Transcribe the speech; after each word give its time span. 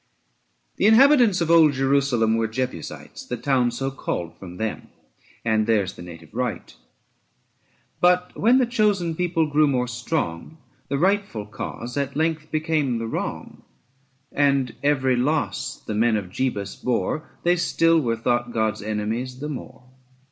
The 0.77 0.87
inhabitants 0.87 1.41
of 1.41 1.51
old 1.51 1.73
Jerusalem 1.73 2.31
(L^ 2.35 2.35
^ 2.35 2.35
tr^ 2.39 2.39
85 2.39 2.39
Were 2.39 2.47
Jebusites; 2.47 3.23
the 3.27 3.37
town 3.37 3.69
so 3.69 3.91
called 3.91 4.35
from 4.39 4.57
them, 4.57 4.87
And 5.45 5.67
theirs 5.67 5.93
the 5.93 6.01
native 6.01 6.33
right. 6.33 6.75
But 7.99 8.31
when 8.35 8.57
the 8.57 8.65
chosen 8.65 9.13
people 9.13 9.45
grew 9.45 9.67
more 9.67 9.87
strong, 9.87 10.57
The 10.87 10.97
rightful 10.97 11.45
cause 11.45 11.97
at 11.97 12.15
length 12.15 12.49
became 12.49 12.97
the 12.97 13.05
wrong; 13.05 13.61
And 14.31 14.73
every 14.81 15.15
loss 15.17 15.79
the 15.85 15.93
men 15.93 16.17
of 16.17 16.31
Jebus 16.31 16.75
bore, 16.77 17.19
90 17.19 17.27
They 17.43 17.55
still 17.57 18.01
were 18.01 18.17
thought 18.17 18.51
God's 18.51 18.81
enemies 18.81 19.39
the 19.39 19.49
more. 19.49 19.83